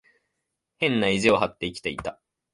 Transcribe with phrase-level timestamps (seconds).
[0.77, 2.19] 変な意地を張って生きていた。